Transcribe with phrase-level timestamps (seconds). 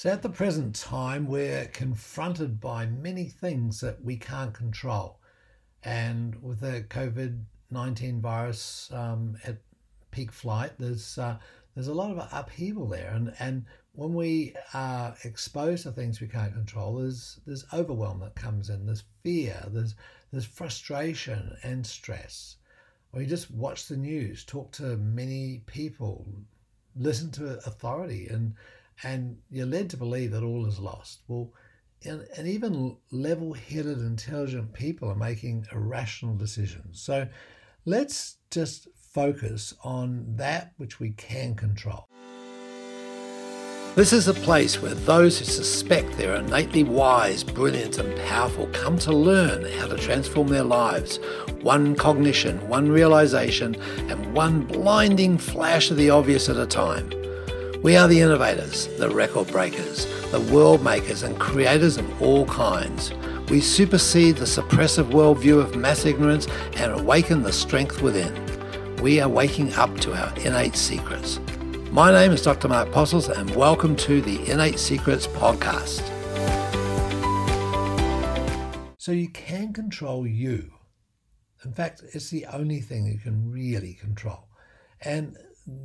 [0.00, 5.20] So, at the present time, we're confronted by many things that we can't control.
[5.84, 9.58] And with the COVID 19 virus um, at
[10.10, 11.36] peak flight, there's, uh,
[11.74, 13.10] there's a lot of upheaval there.
[13.12, 18.34] And, and when we are exposed to things we can't control, there's, there's overwhelm that
[18.34, 19.96] comes in, there's fear, there's,
[20.32, 22.56] there's frustration and stress.
[23.12, 26.26] Or you just watch the news, talk to many people,
[26.96, 28.54] listen to authority, and
[29.02, 31.22] and you're led to believe that all is lost.
[31.28, 31.52] Well,
[32.04, 37.02] and, even level-headed, intelligent people are making irrational decisions.
[37.02, 37.28] So
[37.84, 42.06] let's just focus on that which we can control.
[43.96, 48.96] This is a place where those who suspect they're innately wise, brilliant, and powerful come
[49.00, 51.18] to learn how to transform their lives,
[51.60, 53.74] one cognition, one realization,
[54.08, 57.19] and one blinding flash of the obvious at a time.
[57.82, 63.10] We are the innovators, the record breakers, the world makers, and creators of all kinds.
[63.48, 66.46] We supersede the suppressive worldview of mass ignorance
[66.76, 68.34] and awaken the strength within.
[68.96, 71.40] We are waking up to our innate secrets.
[71.90, 72.68] My name is Dr.
[72.68, 76.02] Mark Postles, and welcome to the Innate Secrets podcast.
[78.98, 80.70] So, you can control you.
[81.64, 84.48] In fact, it's the only thing you can really control.
[85.00, 85.38] And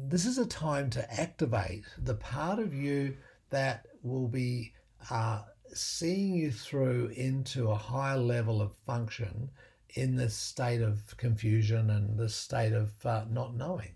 [0.07, 3.15] this is a time to activate the part of you
[3.49, 4.73] that will be
[5.11, 5.41] uh,
[5.73, 9.49] seeing you through into a higher level of function
[9.89, 13.95] in this state of confusion and this state of uh, not knowing.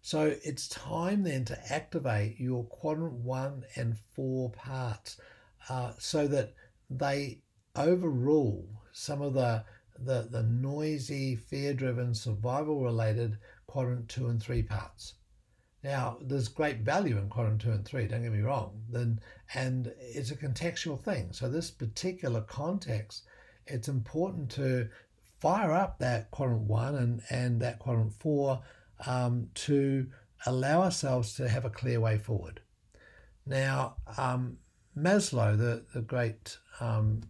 [0.00, 5.20] So it's time then to activate your quadrant one and four parts
[5.68, 6.54] uh, so that
[6.88, 7.42] they
[7.74, 9.64] overrule some of the,
[9.98, 15.14] the, the noisy, fear driven, survival related quadrant two and three parts.
[15.86, 19.20] Now, there's great value in quadrant two and three, don't get me wrong, then,
[19.54, 21.28] and it's a contextual thing.
[21.30, 23.22] So, this particular context,
[23.68, 24.88] it's important to
[25.38, 28.62] fire up that quadrant one and, and that quadrant four
[29.06, 30.08] um, to
[30.44, 32.58] allow ourselves to have a clear way forward.
[33.46, 34.58] Now, um,
[34.98, 37.20] Maslow, the, the great um,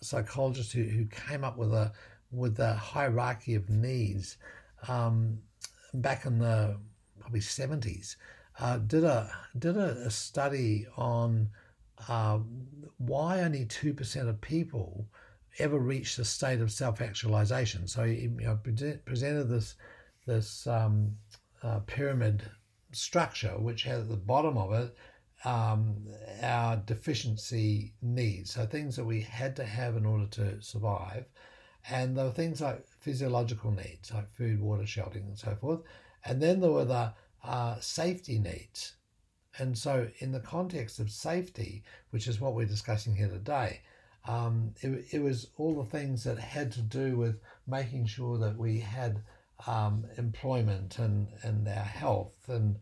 [0.00, 1.92] psychologist who, who came up with a
[2.30, 4.38] with the hierarchy of needs
[4.88, 5.40] um,
[5.92, 6.78] back in the
[7.24, 8.16] probably 70s,
[8.60, 11.48] uh, did a did a, a study on
[12.08, 12.38] uh,
[12.98, 15.08] why only two percent of people
[15.58, 17.88] ever reach the state of self actualization.
[17.88, 18.58] So he you know,
[19.04, 19.74] presented this
[20.26, 21.16] this um,
[21.62, 22.42] uh, pyramid
[22.92, 24.94] structure, which has at the bottom of it
[25.44, 25.96] um,
[26.42, 28.52] our deficiency needs.
[28.52, 31.26] So things that we had to have in order to survive.
[31.90, 35.80] And there were things like physiological needs, like food, water, shelter, and so forth.
[36.24, 37.12] And then there were the
[37.44, 38.94] uh, safety needs.
[39.58, 43.82] And so, in the context of safety, which is what we're discussing here today,
[44.26, 48.56] um, it, it was all the things that had to do with making sure that
[48.56, 49.22] we had
[49.66, 52.76] um, employment and, and our health and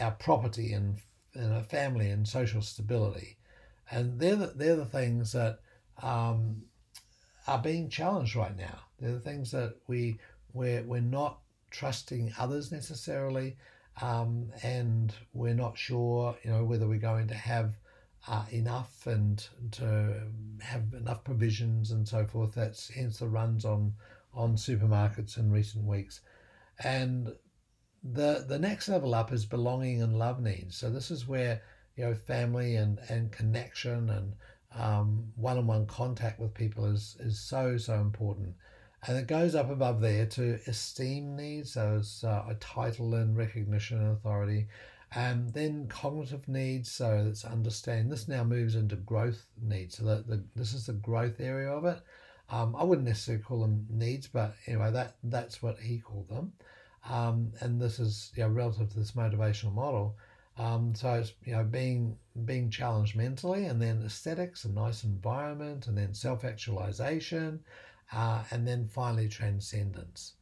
[0.00, 0.98] our property and,
[1.34, 3.38] and our family and social stability.
[3.90, 5.60] And they're the, they're the things that
[6.02, 6.62] um,
[7.46, 8.78] are being challenged right now.
[8.98, 10.18] They're the things that we,
[10.52, 11.38] we're, we're not
[11.70, 13.56] trusting others necessarily.
[14.00, 17.74] Um, and we're not sure, you know, whether we're going to have
[18.28, 20.22] uh, enough and to
[20.60, 22.54] have enough provisions and so forth.
[22.54, 23.94] That's hence the runs on
[24.32, 26.20] on supermarkets in recent weeks.
[26.82, 27.32] And
[28.02, 30.76] the the next level up is belonging and love needs.
[30.76, 31.62] So this is where
[31.96, 34.34] you know family and, and connection and
[34.72, 38.54] um, one-on-one contact with people is is so so important.
[39.06, 43.36] And it goes up above there to esteem needs, so it's uh, a title and
[43.36, 44.68] recognition and authority.
[45.12, 48.12] And then cognitive needs, so it's understand.
[48.12, 49.96] This now moves into growth needs.
[49.96, 52.00] So that the, this is the growth area of it.
[52.50, 56.52] Um, I wouldn't necessarily call them needs, but anyway, that that's what he called them.
[57.08, 60.16] Um, and this is you know, relative to this motivational model.
[60.58, 65.86] Um, so it's you know being being challenged mentally, and then aesthetics, a nice environment,
[65.86, 67.60] and then self actualization,
[68.12, 70.34] uh, and then finally transcendence.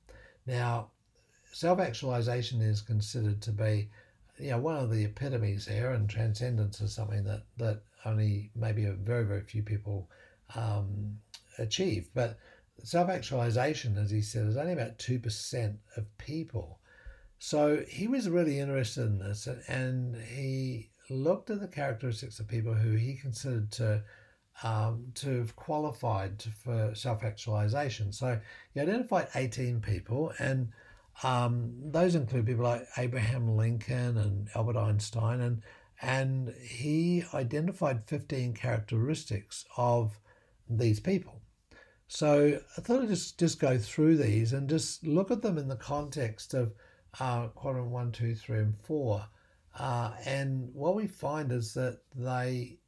[0.47, 0.91] Now,
[1.53, 3.91] self actualization is considered to be
[4.39, 8.85] you know one of the epitomes here, and transcendence is something that that only maybe
[8.85, 10.09] a very very few people
[10.55, 11.19] um,
[11.59, 12.09] achieve.
[12.15, 12.39] But
[12.83, 16.79] self actualization, as he said, is only about 2% of people.
[17.39, 22.75] So he was really interested in this and he looked at the characteristics of people
[22.75, 24.03] who he considered to
[24.63, 28.13] um, to have qualified for self actualization.
[28.13, 28.41] So
[28.75, 30.69] he identified 18 people, and
[31.23, 35.41] um, those include people like Abraham Lincoln and Albert Einstein.
[35.41, 35.63] And,
[36.01, 40.19] and he identified 15 characteristics of
[40.69, 41.41] these people.
[42.07, 45.69] So I thought I'd just, just go through these and just look at them in
[45.69, 46.73] the context of
[47.21, 49.27] uh, quadrant one, two, three, and four.
[49.79, 52.79] Uh, and what we find is that they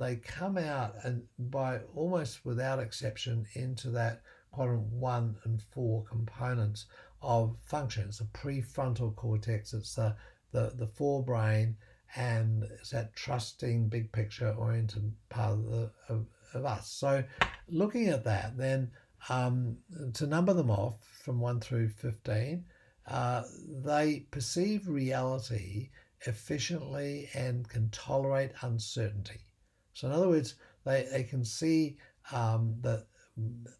[0.00, 6.86] they come out and by almost without exception into that quadrant one and four components
[7.22, 8.06] of function.
[8.08, 9.74] It's the prefrontal cortex.
[9.74, 10.16] It's the
[10.52, 11.74] the, the forebrain
[12.16, 16.90] and it's that trusting big picture oriented part of, the, of, of us.
[16.90, 17.22] So
[17.68, 18.90] looking at that, then
[19.28, 19.76] um,
[20.14, 22.64] to number them off from 1 through 15,
[23.06, 23.42] uh,
[23.84, 25.90] they perceive reality
[26.26, 29.46] efficiently and can tolerate uncertainty.
[29.92, 30.54] So, in other words,
[30.84, 31.98] they, they can see
[32.32, 33.04] um, the,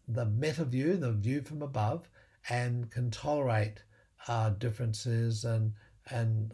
[0.07, 2.09] the meta view, the view from above,
[2.49, 3.83] and can tolerate
[4.27, 5.73] uh, differences and
[6.09, 6.51] and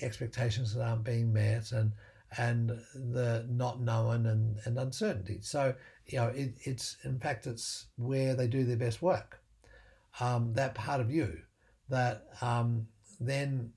[0.00, 1.92] expectations that aren't being met and
[2.38, 5.38] and the not known and, and uncertainty.
[5.42, 5.74] So,
[6.06, 9.40] you know, it, it's in fact it's where they do their best work.
[10.18, 11.38] Um, that part of you
[11.88, 12.88] that um,
[13.20, 13.72] then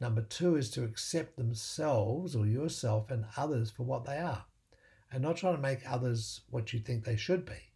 [0.00, 4.44] number two is to accept themselves or yourself and others for what they are
[5.12, 7.72] and not trying to make others what you think they should be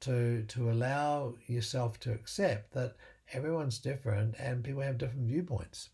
[0.00, 2.96] to to allow yourself to accept that
[3.32, 5.90] everyone's different and people have different viewpoints.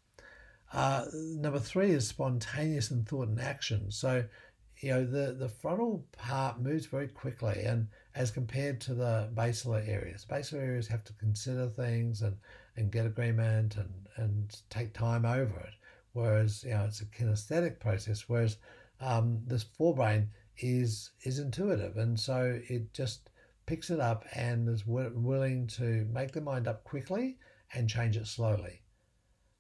[0.73, 3.91] Uh, number three is spontaneous in thought and action.
[3.91, 4.25] So
[4.81, 9.83] you know the the frontal part moves very quickly and as compared to the basilar
[9.87, 10.25] areas.
[10.25, 12.37] Basilar areas have to consider things and
[12.77, 15.75] and get agreement and and take time over it.
[16.13, 18.59] Whereas you know it's a kinesthetic process whereas
[19.01, 23.31] um, this forebrain is is intuitive, and so it just
[23.67, 27.39] picks it up and is w- willing to make the mind up quickly
[27.75, 28.83] and change it slowly.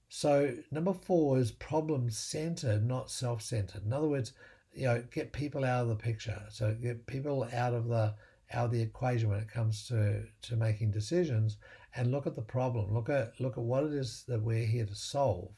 [0.08, 3.84] So number four is problem centered, not self centered.
[3.84, 4.32] In other words,
[4.72, 6.42] you know, get people out of the picture.
[6.50, 8.14] So get people out of the
[8.52, 11.56] out of the equation when it comes to to making decisions,
[11.94, 12.94] and look at the problem.
[12.94, 15.50] Look at look at what it is that we're here to solve,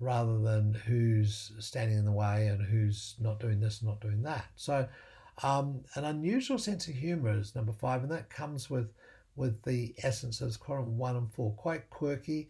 [0.00, 4.22] rather than who's standing in the way and who's not doing this and not doing
[4.22, 4.46] that.
[4.56, 4.86] So,
[5.42, 8.92] um, an unusual sense of humor is number five, and that comes with
[9.36, 11.52] with the essence of quadrant one and four.
[11.52, 12.48] Quite quirky,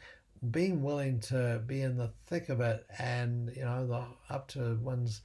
[0.50, 4.78] being willing to be in the thick of it, and you know, the, up to
[4.82, 5.22] one's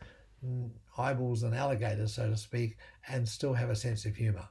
[0.98, 2.78] eyeballs and alligators, so to speak,
[3.08, 4.48] and still have a sense of humor.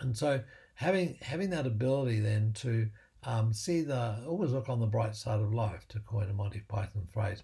[0.00, 0.42] And so,
[0.74, 2.88] having having that ability then to
[3.24, 6.62] um, see the always look on the bright side of life, to coin a Monty
[6.68, 7.42] Python phrase.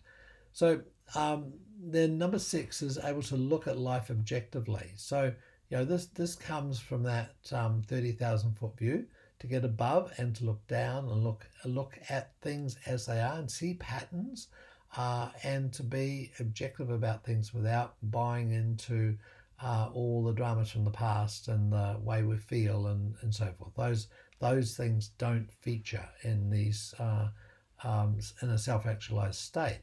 [0.52, 0.80] So
[1.14, 4.92] um, then number six is able to look at life objectively.
[4.96, 5.32] So
[5.68, 9.06] you know this this comes from that um, thirty thousand foot view
[9.40, 13.38] to get above and to look down and look look at things as they are
[13.38, 14.48] and see patterns.
[14.96, 19.16] Uh, and to be objective about things without buying into
[19.60, 23.52] uh, all the dramas from the past and the way we feel and, and so
[23.58, 23.74] forth.
[23.76, 24.06] Those
[24.40, 27.28] those things don't feature in these uh,
[27.82, 29.80] um, in a self-actualized state.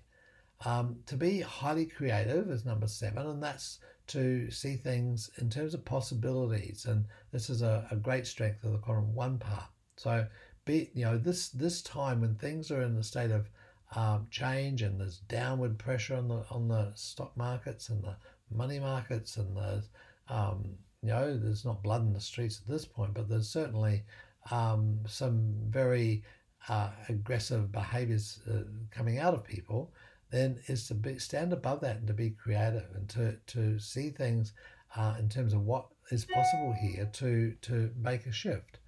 [0.65, 5.73] Um, to be highly creative is number seven, and that's to see things in terms
[5.73, 6.85] of possibilities.
[6.85, 9.69] And this is a, a great strength of the quadrant one part.
[9.97, 10.27] So,
[10.65, 13.49] be you know this this time when things are in a state of
[13.95, 18.15] um, change and there's downward pressure on the on the stock markets and the
[18.49, 19.83] money markets and the
[20.29, 24.03] um, you know there's not blood in the streets at this point, but there's certainly
[24.49, 26.23] um, some very
[26.69, 29.91] uh, aggressive behaviors uh, coming out of people,
[30.31, 34.09] then is to be, stand above that and to be creative and to, to see
[34.09, 34.53] things
[34.95, 38.79] uh, in terms of what is possible here to, to make a shift.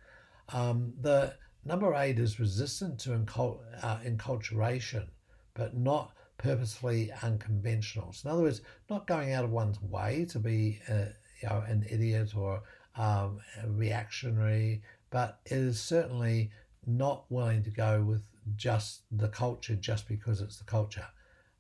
[0.50, 5.08] Um, the number eight is resistant to encult, uh, enculturation,
[5.54, 8.12] but not purposefully unconventional.
[8.14, 11.06] So in other words, not going out of one's way to be uh,
[11.42, 12.62] you know, an idiot or
[12.96, 14.82] um, reactionary
[15.14, 16.50] but it is certainly
[16.88, 18.24] not willing to go with
[18.56, 21.06] just the culture just because it's the culture.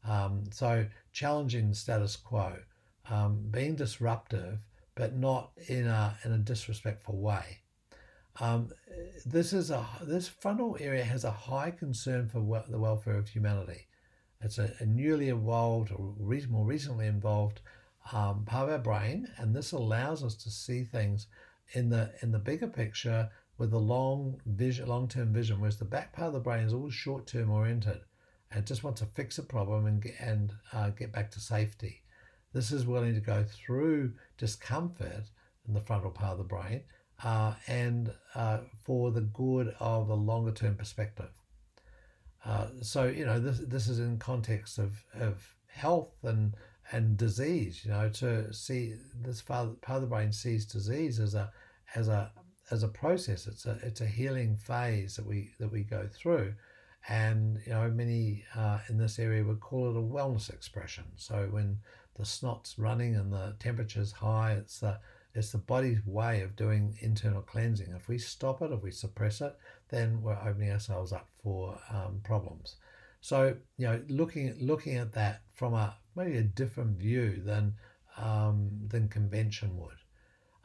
[0.03, 2.55] Um, so challenging the status quo,
[3.07, 4.57] um, being disruptive,
[4.95, 7.59] but not in a in a disrespectful way.
[8.39, 8.71] Um,
[9.23, 13.29] this is a this frontal area has a high concern for we- the welfare of
[13.29, 13.85] humanity.
[14.41, 17.61] It's a, a newly evolved or re- more recently involved
[18.11, 21.27] um, part of our brain, and this allows us to see things
[21.73, 26.13] in the in the bigger picture with a long vision, long-term vision, whereas the back
[26.13, 28.01] part of the brain is always short-term oriented
[28.51, 32.01] and just wants to fix a problem and get, and uh, get back to safety.
[32.53, 35.29] This is willing to go through discomfort
[35.67, 36.81] in the frontal part of the brain
[37.23, 41.29] uh, and uh, for the good of a longer-term perspective.
[42.45, 46.53] Uh, so you know this this is in context of of health and
[46.91, 47.85] and disease.
[47.85, 51.51] You know, to see this part, part of the brain sees disease as a
[51.95, 52.31] as a
[52.73, 53.45] as a process.
[53.45, 56.55] It's a it's a healing phase that we that we go through,
[57.07, 61.05] and you know many uh, in this area would call it a wellness expression.
[61.15, 61.77] So when
[62.15, 64.99] the snot's running and the temperature's high, it's the
[65.35, 67.93] it's the body's way of doing internal cleansing.
[67.95, 69.55] If we stop it, if we suppress it,
[69.89, 72.77] then we're opening ourselves up for um, problems.
[73.21, 77.75] So you know, looking looking at that from a maybe a different view than
[78.17, 80.02] um, than convention would.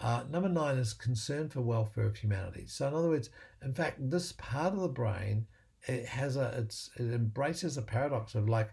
[0.00, 2.64] Uh, number nine is concern for welfare of humanity.
[2.66, 3.30] So in other words,
[3.62, 5.46] in fact, this part of the brain
[5.86, 8.70] it has a it's it embraces a paradox of like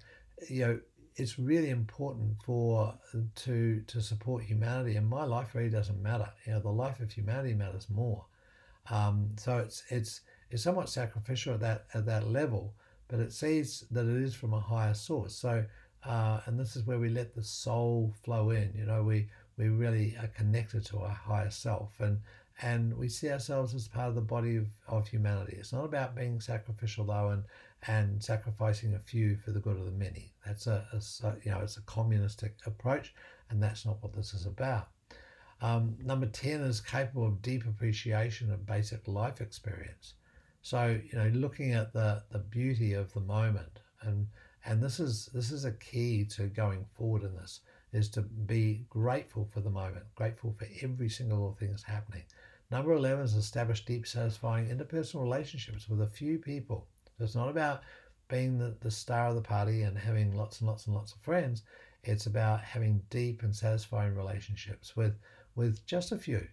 [0.49, 0.79] you know
[1.15, 2.93] it's really important for
[3.35, 4.95] to to support humanity.
[4.95, 6.29] And my life really doesn't matter.
[6.45, 8.25] You know the life of humanity matters more.
[8.89, 12.73] Um, so it's it's it's somewhat sacrificial at that at that level
[13.07, 15.35] but it sees that it is from a higher source.
[15.35, 15.65] So
[16.03, 18.73] uh, and this is where we let the soul flow in.
[18.75, 22.19] You know we we really are connected to our higher self and
[22.61, 25.57] and we see ourselves as part of the body of, of humanity.
[25.59, 27.43] It's not about being sacrificial though and
[27.87, 30.31] and sacrificing a few for the good of the many.
[30.45, 33.13] That's a, a you know it's a communistic approach,
[33.49, 34.87] and that's not what this is about.
[35.61, 40.13] Um, number ten is capable of deep appreciation of basic life experience.
[40.61, 44.27] So you know, looking at the the beauty of the moment, and
[44.65, 47.59] and this is this is a key to going forward in this
[47.95, 52.23] is to be grateful for the moment, grateful for every single thing that's happening.
[52.69, 56.87] Number 11 is establish deep, satisfying interpersonal relationships with a few people.
[57.17, 57.83] So it's not about
[58.27, 61.19] being the, the star of the party and having lots and lots and lots of
[61.19, 61.63] friends.
[62.03, 65.13] It's about having deep and satisfying relationships with,
[65.55, 66.45] with just a few.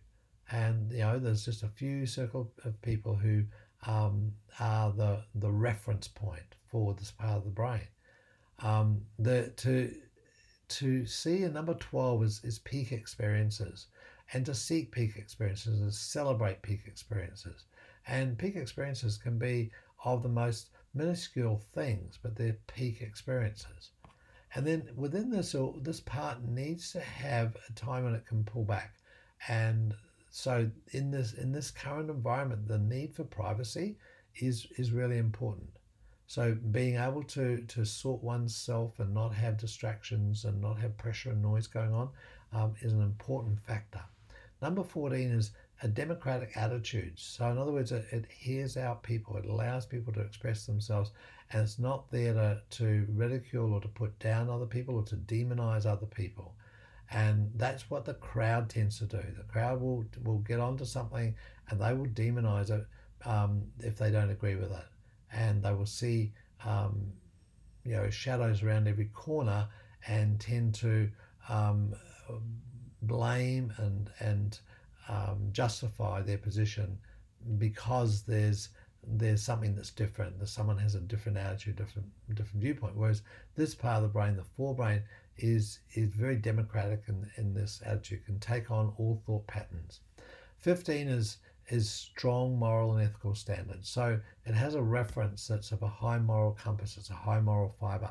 [0.53, 3.45] And, you know, there's just a few circle of people who
[3.87, 7.89] um, are the, the reference point for this part of the brain.
[8.61, 9.93] Um, the, to
[10.69, 13.87] to see a number 12 is, is peak experiences
[14.33, 17.65] and to seek peak experiences and celebrate peak experiences.
[18.07, 19.71] And peak experiences can be
[20.05, 23.91] of the most minuscule things, but they're peak experiences.
[24.55, 28.45] And then within this, uh, this part needs to have a time when it can
[28.45, 28.95] pull back.
[29.49, 29.95] And
[30.31, 33.97] so in this in this current environment, the need for privacy
[34.37, 35.71] is is really important.
[36.27, 41.31] So being able to to sort oneself and not have distractions and not have pressure
[41.31, 42.11] and noise going on
[42.53, 44.03] um, is an important factor.
[44.61, 45.51] Number 14 is
[45.83, 47.15] a democratic attitude.
[47.17, 51.11] So in other words, it, it hears out people, it allows people to express themselves,
[51.51, 55.17] and it's not there to, to ridicule or to put down other people or to
[55.17, 56.55] demonize other people.
[57.11, 59.23] And that's what the crowd tends to do.
[59.37, 61.35] The crowd will will get onto something
[61.69, 62.87] and they will demonize it
[63.27, 64.87] um, if they don't agree with it
[65.33, 66.33] and they will see
[66.65, 67.13] um,
[67.85, 69.69] you know shadows around every corner
[70.07, 71.09] and tend to
[71.49, 71.95] um,
[73.03, 74.61] blame and and
[75.09, 76.99] um, justify their position
[77.59, 78.69] because there's
[79.05, 80.39] there's something that's different.
[80.39, 82.97] That someone has a different attitude, different different viewpoint.
[82.97, 83.23] Whereas
[83.57, 85.03] this part of the brain, the forebrain,
[85.37, 90.01] is is very democratic in, in this attitude, can take on all thought patterns.
[90.59, 93.89] Fifteen is is strong moral and ethical standards.
[93.89, 97.75] So it has a reference that's of a high moral compass, it's a high moral
[97.81, 98.11] fiber.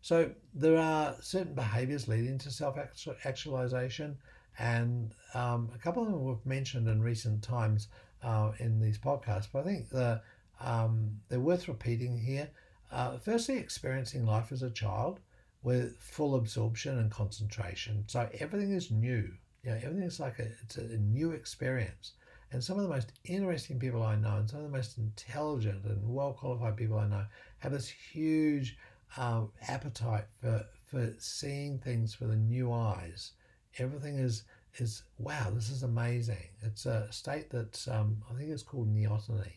[0.00, 2.78] So there are certain behaviors leading to self
[3.24, 4.16] actualization,
[4.58, 7.88] and um, a couple of them we've mentioned in recent times
[8.22, 10.20] uh, in these podcasts, but I think the,
[10.60, 12.48] um, they're worth repeating here.
[12.90, 15.20] Uh, firstly, experiencing life as a child
[15.62, 18.04] with full absorption and concentration.
[18.06, 19.30] So everything is new.
[19.62, 22.12] You know, everything is like a, it's a new experience.
[22.50, 25.84] And some of the most interesting people I know, and some of the most intelligent
[25.84, 27.24] and well qualified people I know,
[27.58, 28.78] have this huge
[29.16, 33.32] um, appetite for for seeing things with new eyes.
[33.78, 34.44] Everything is
[34.76, 36.48] is wow, this is amazing.
[36.62, 39.52] It's a state that um, I think is called neoteny.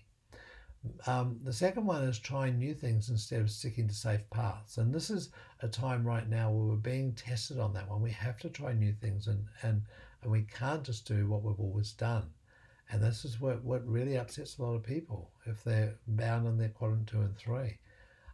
[1.05, 4.77] Um, the second one is trying new things instead of sticking to safe paths.
[4.77, 5.29] And this is
[5.61, 8.01] a time right now where we're being tested on that one.
[8.01, 9.83] We have to try new things and, and,
[10.23, 12.31] and we can't just do what we've always done.
[12.91, 16.57] And this is what, what really upsets a lot of people if they're bound in
[16.57, 17.77] their quadrant two and three.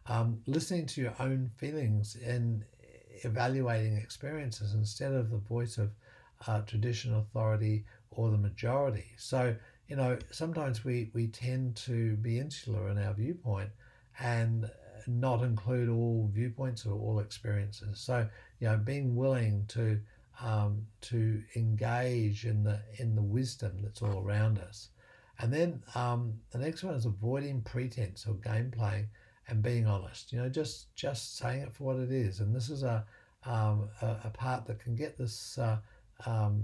[0.06, 2.64] Um, listening to your own feelings and
[3.24, 5.90] evaluating experiences instead of the voice of
[6.46, 9.12] uh, traditional authority or the majority.
[9.16, 9.54] So,
[9.86, 13.70] you know, sometimes we, we tend to be insular in our viewpoint
[14.18, 14.68] and
[15.06, 18.00] not include all viewpoints or all experiences.
[18.00, 18.26] So,
[18.60, 20.00] you know, being willing to
[20.42, 24.90] um, to engage in the in the wisdom that's all around us.
[25.40, 29.08] And then um, the next one is avoiding pretense or game playing
[29.48, 30.32] and being honest.
[30.32, 32.40] You know, just just saying it for what it is.
[32.40, 33.04] And this is a
[33.44, 35.78] um, a, a, part that can get this uh,
[36.26, 36.62] um,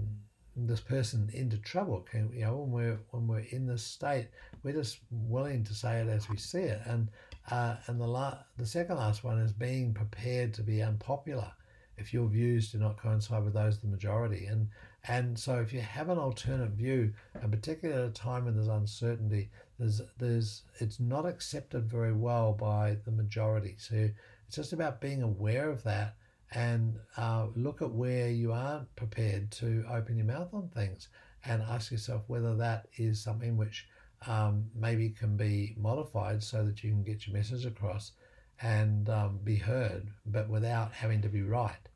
[0.55, 2.01] this person into trouble.
[2.01, 4.27] Can you know when we're when we're in this state,
[4.63, 6.81] we're just willing to say it as we see it.
[6.85, 7.09] And
[7.49, 11.51] uh, and the la- the second last one is being prepared to be unpopular
[11.97, 14.45] if your views do not coincide with those of the majority.
[14.45, 14.69] And
[15.07, 18.67] and so if you have an alternate view, and particularly at a time when there's
[18.67, 19.49] uncertainty,
[19.79, 23.75] there's there's it's not accepted very well by the majority.
[23.77, 24.09] So
[24.47, 26.15] it's just about being aware of that
[26.51, 31.09] and uh, look at where you aren't prepared to open your mouth on things
[31.43, 33.87] and ask yourself whether that is something which
[34.27, 38.13] um, maybe can be modified so that you can get your message across
[38.61, 41.89] and um, be heard, but without having to be right.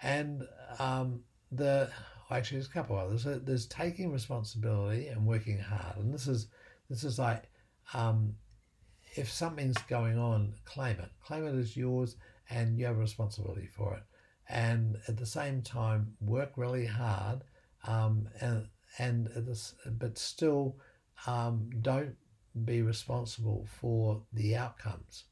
[0.00, 0.46] And
[0.78, 1.90] um, the
[2.30, 3.26] actually, there's a couple others.
[3.26, 6.48] There's taking responsibility and working hard, and this is
[6.88, 7.44] this is like
[7.94, 8.34] um,
[9.14, 11.10] if something's going on, claim it.
[11.24, 12.16] Claim it as yours,
[12.50, 14.02] and you have a responsibility for it.
[14.48, 17.42] And at the same time, work really hard,
[17.86, 20.76] um, and and this, but still
[21.26, 22.16] um, don't
[22.64, 25.24] be responsible for the outcomes.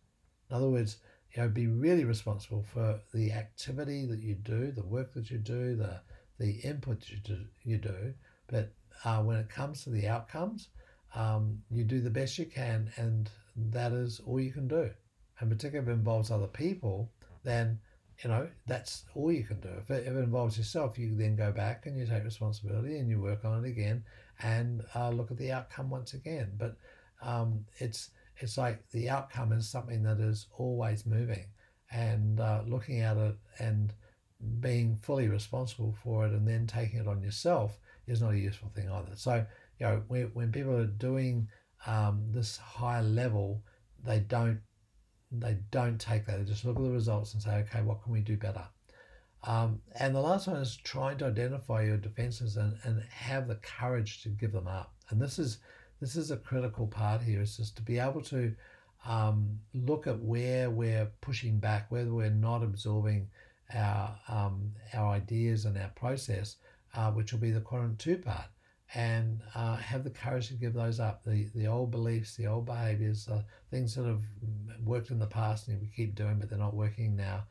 [0.50, 0.98] In other words,
[1.34, 5.38] you know, be really responsible for the activity that you do, the work that you
[5.38, 6.00] do, the
[6.38, 8.14] the input you do, you do.
[8.46, 8.72] But
[9.04, 10.68] uh, when it comes to the outcomes,
[11.14, 14.90] um, you do the best you can, and that is all you can do.
[15.40, 17.10] And particularly if it involves other people,
[17.42, 17.78] then
[18.22, 19.70] you know that's all you can do.
[19.82, 23.08] If it, if it involves yourself, you then go back and you take responsibility and
[23.08, 24.04] you work on it again
[24.42, 26.52] and uh, look at the outcome once again.
[26.58, 26.76] But
[27.22, 31.46] um, it's it's like the outcome is something that is always moving
[31.90, 33.92] and uh, looking at it and
[34.60, 38.70] being fully responsible for it and then taking it on yourself is not a useful
[38.74, 39.12] thing either.
[39.16, 39.44] So,
[39.78, 41.48] you know, when, when people are doing
[41.86, 43.62] um, this high level,
[44.04, 44.60] they don't
[45.32, 46.38] they don't take that.
[46.38, 48.64] They just look at the results and say, okay, what can we do better?
[49.42, 53.56] Um, and the last one is trying to identify your defenses and, and have the
[53.56, 54.94] courage to give them up.
[55.10, 55.58] And this is
[56.00, 58.54] this is a critical part here is just to be able to
[59.06, 63.28] um, look at where we're pushing back, whether we're not absorbing
[63.74, 66.56] our um, our ideas and our process,
[66.94, 68.46] uh, which will be the quadrant two part,
[68.94, 71.24] and uh, have the courage to give those up.
[71.24, 74.22] The the old beliefs, the old behaviors, uh, things that have
[74.84, 77.44] worked in the past and we keep doing, but they're not working now.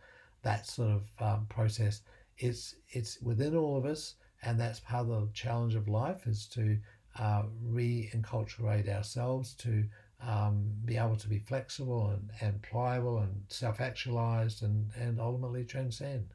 [0.43, 2.01] That sort of um, process,
[2.37, 6.45] it's it's within all of us, and that's part of the challenge of life is
[6.47, 6.77] to
[7.19, 9.85] uh, re-enculturate ourselves to
[10.21, 16.27] um, be able to be flexible and, and pliable and self-actualized and, and ultimately transcend.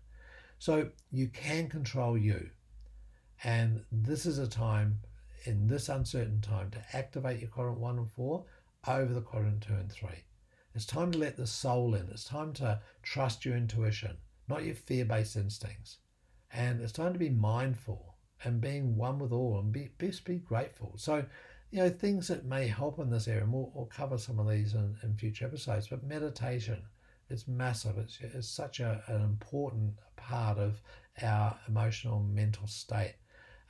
[0.58, 2.50] So you can control you.
[3.42, 5.00] And this is a time,
[5.44, 8.44] in this uncertain time, to activate your quadrant one and four
[8.86, 10.24] over the quadrant two and three.
[10.74, 12.08] It's time to let the soul in.
[12.10, 15.98] It's time to trust your intuition, not your fear based instincts.
[16.52, 18.09] And it's time to be mindful
[18.44, 20.92] and being one with all and be best be grateful.
[20.96, 21.24] So,
[21.70, 24.48] you know, things that may help in this area, and we'll, we'll cover some of
[24.48, 26.82] these in, in future episodes, but meditation
[27.28, 27.96] is massive.
[27.98, 30.80] It's, it's such a, an important part of
[31.22, 33.14] our emotional mental state.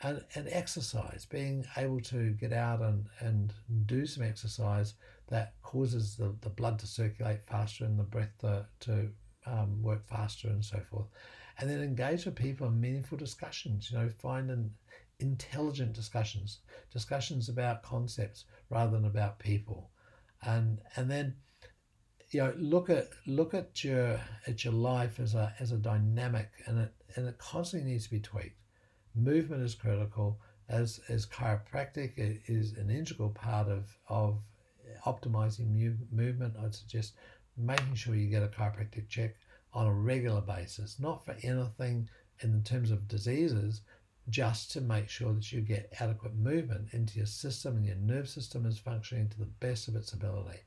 [0.02, 3.52] And, and exercise, being able to get out and, and
[3.84, 4.94] do some exercise
[5.28, 9.10] that causes the, the blood to circulate faster and the breath to, to
[9.46, 11.06] um, work faster and so forth
[11.60, 13.90] and then engage with people in meaningful discussions.
[13.90, 14.70] You know, find an
[15.18, 19.90] intelligent discussions, discussions about concepts rather than about people,
[20.42, 21.36] and and then
[22.30, 26.48] you know look at look at your at your life as a as a dynamic,
[26.66, 28.58] and it and it constantly needs to be tweaked.
[29.14, 30.40] Movement is critical.
[30.68, 32.12] As, as chiropractic
[32.46, 34.38] is an integral part of, of
[35.04, 37.14] optimizing movement, I'd suggest
[37.60, 39.36] making sure you get a chiropractic check
[39.72, 42.08] on a regular basis, not for anything
[42.40, 43.82] in terms of diseases,
[44.28, 48.28] just to make sure that you get adequate movement into your system and your nerve
[48.28, 50.58] system is functioning to the best of its ability.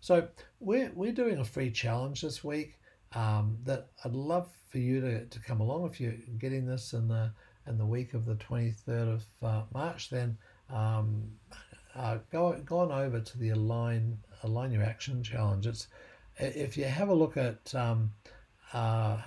[0.00, 0.28] So
[0.60, 2.78] we're, we're doing a free challenge this week
[3.12, 5.86] um, that I'd love for you to, to come along.
[5.86, 7.32] If you're getting this in the
[7.66, 10.38] in the week of the 23rd of uh, March, then
[10.70, 11.22] um,
[11.94, 15.66] uh, go, go on over to the Align, Align Your Action Challenge.
[15.66, 15.88] It's
[16.38, 18.12] if you have a look at um,
[18.72, 19.18] uh,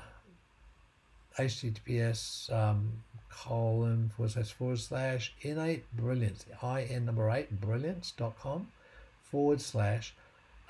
[1.38, 2.91] https um,
[3.30, 6.45] colon forward slash forward slash innate brilliance,
[6.89, 8.67] in number eight brilliance.com
[9.24, 10.13] forward slash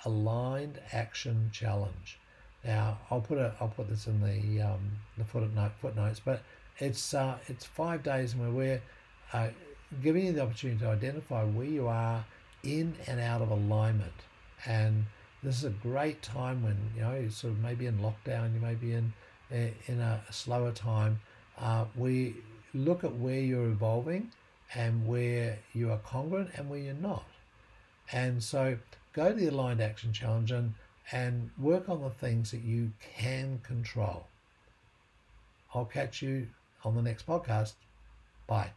[0.06, 2.20] aligned action challenge.
[2.64, 6.44] Now I'll put a I'll put this in the um, the footnote footnotes, but
[6.78, 8.82] it's uh, it's five days where we're
[9.34, 9.50] uh,
[10.04, 12.24] giving you the opportunity to identify where you are
[12.64, 14.14] in and out of alignment
[14.66, 15.06] and
[15.44, 18.76] this is a great time when you know sort of maybe in lockdown, you may
[18.76, 19.14] be in
[19.52, 21.20] in a slower time.
[21.58, 22.36] Uh, we
[22.74, 24.32] look at where you're evolving
[24.74, 27.26] and where you are congruent and where you're not.
[28.12, 28.78] And so
[29.14, 30.74] go to the Aligned Action Challenge and,
[31.12, 34.28] and work on the things that you can control.
[35.74, 36.48] I'll catch you
[36.84, 37.74] on the next podcast.
[38.48, 38.70] Bye.